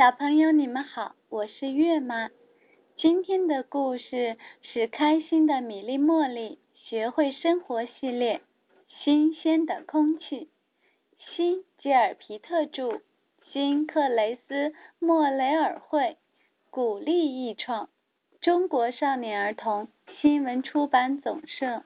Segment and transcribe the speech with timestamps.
[0.00, 2.30] 小朋友，你们好，我是月妈。
[2.96, 8.38] 今天的故事是《开心的米粒茉莉学会生活》系列，
[9.04, 10.48] 《新鲜的空气》。
[11.36, 13.02] 新吉尔皮特著，
[13.52, 16.16] 新克雷斯莫雷尔绘，
[16.70, 17.90] 古丽译创，
[18.40, 19.88] 中国少年儿童
[20.22, 21.82] 新闻出版总社。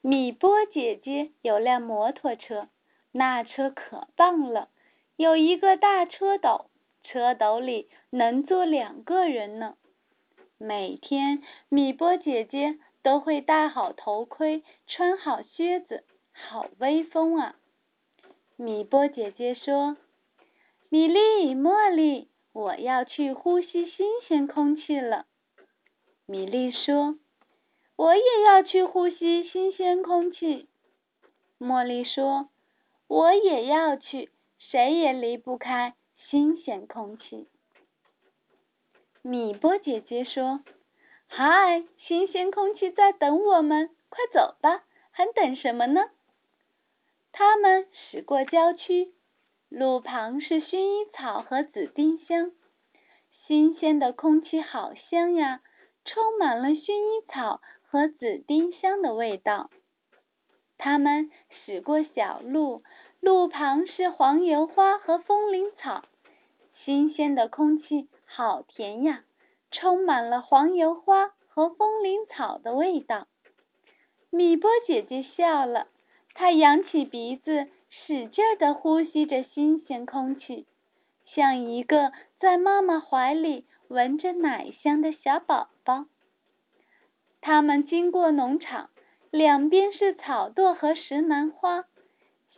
[0.00, 2.68] 米波姐姐有辆摩托车，
[3.12, 4.70] 那车可棒了。
[5.20, 6.70] 有一个大车斗，
[7.04, 9.76] 车斗里能坐两个人呢。
[10.56, 17.56] 每天，米波姐姐都会戴好头盔，穿好靴子，好威风啊！
[18.56, 19.98] 米波姐姐说
[20.88, 25.26] ：“米莉、茉莉，我要去呼吸新鲜空气了。”
[26.24, 27.18] 米莉说
[27.94, 30.66] ：“我也要去呼吸新鲜空气。”
[31.60, 32.48] 茉莉说
[33.06, 34.30] ：“我也要去。”
[34.68, 35.94] 谁也离不开
[36.28, 37.48] 新鲜空气。
[39.22, 40.62] 米波姐姐说
[41.26, 46.02] ：“嗨，新鲜空气在等我们，快走吧，还等什么呢？”
[47.32, 49.12] 他们驶过郊区，
[49.68, 52.52] 路旁是薰衣草和紫丁香，
[53.46, 55.62] 新鲜的空气好香呀，
[56.04, 59.70] 充满了薰衣草和紫丁香的味道。
[60.78, 61.30] 他们
[61.64, 62.84] 驶过小路。
[63.20, 66.04] 路旁是黄油花和风铃草，
[66.84, 69.24] 新鲜的空气好甜呀，
[69.70, 73.26] 充满了黄油花和风铃草的味道。
[74.30, 75.88] 米波姐姐笑了，
[76.32, 80.66] 她扬起鼻子，使劲地呼吸着新鲜空气，
[81.34, 86.06] 像一个在妈妈怀里闻着奶香的小宝宝。
[87.42, 88.88] 他们经过农场，
[89.30, 91.84] 两边是草垛和石楠花。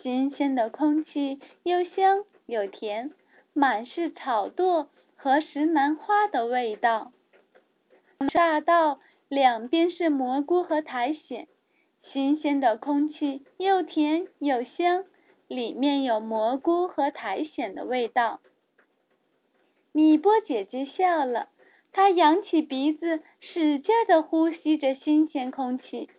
[0.03, 3.13] 新鲜的空气又香又甜，
[3.53, 7.13] 满是草垛和石楠花的味道。
[8.35, 11.47] 大道两边是蘑菇和苔藓，
[12.13, 15.05] 新鲜的空气又甜又香，
[15.47, 18.41] 里面有蘑菇和苔藓的味道。
[19.93, 21.49] 米波姐姐笑了，
[21.93, 26.11] 她扬起鼻子，使劲地呼吸着新鲜空气，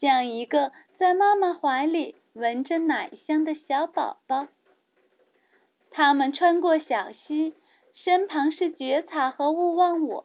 [0.00, 2.14] 像一个在妈妈怀里。
[2.38, 4.46] 闻着奶香的小宝宝，
[5.90, 7.52] 他们穿过小溪，
[7.96, 10.24] 身旁是蕨草和勿忘我。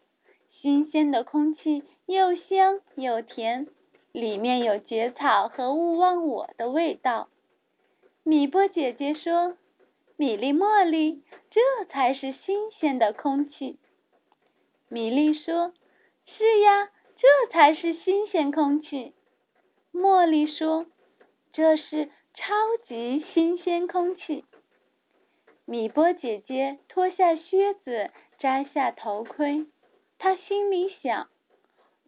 [0.61, 3.65] 新鲜的空气又香又甜，
[4.11, 7.29] 里面有蕨草和勿忘我的味道。
[8.21, 9.57] 米波姐姐说
[10.15, 13.79] ：“米粒、茉莉，这才是新鲜的空气。”
[14.87, 15.73] 米粒说
[16.37, 19.15] ：“是呀，这才是新鲜空气。”
[19.91, 20.85] 茉莉说。
[21.53, 22.53] 这是超
[22.87, 24.43] 级新鲜空气。
[25.65, 28.09] 米波姐姐脱下靴子，
[28.39, 29.67] 摘下头盔，
[30.17, 31.29] 她心里想：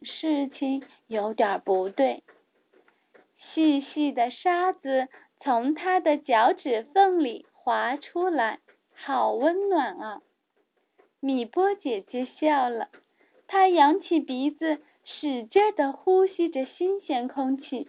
[0.01, 2.23] 事情有点不对。
[3.53, 5.07] 细细的沙子
[5.39, 8.59] 从她的脚趾缝里滑出来，
[8.95, 10.21] 好温暖啊！
[11.19, 12.89] 米波姐姐笑了，
[13.47, 17.87] 她扬起鼻子，使劲地呼吸着新鲜空气。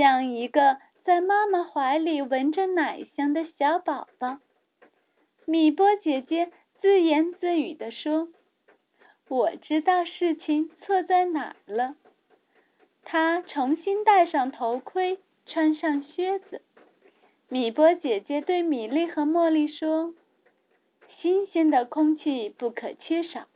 [0.00, 4.38] 像一个在妈妈怀里闻着奶香的小宝宝，
[5.44, 6.50] 米波姐姐
[6.80, 8.28] 自言自语地说
[9.28, 11.96] ：“我知道事情错在哪了。”
[13.04, 16.62] 她重新戴上头盔，穿上靴子。
[17.50, 20.14] 米波姐姐对米莉和茉莉说
[21.20, 23.48] ：“新鲜的空气不可缺少，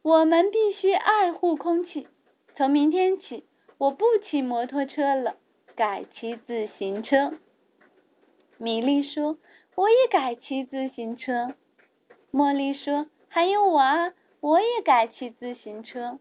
[0.00, 2.08] 我们必须爱护空气。
[2.56, 3.44] 从明天起，
[3.76, 5.36] 我不骑摩托车了。”
[5.80, 7.32] 改骑自行车，
[8.58, 9.38] 米莉说
[9.74, 11.54] ：“我也改骑自行车。”
[12.30, 16.18] 茉莉说：“还有我啊，我也改骑自行车。”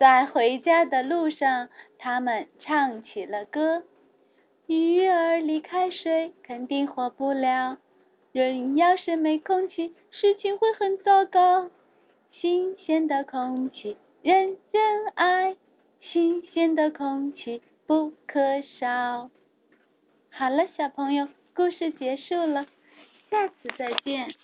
[0.00, 1.68] 在回家的路上，
[1.98, 3.82] 他们唱起了歌
[4.68, 7.76] ：“鱼儿离开水，肯定活不了。
[8.32, 11.68] 人要是没空气，事情会很糟糕。
[12.32, 15.56] 新鲜的空气，人人爱。
[16.00, 19.30] 新鲜的空气。”不可少。
[20.30, 22.66] 好了，小朋友，故事结束了，
[23.30, 24.34] 下次再见。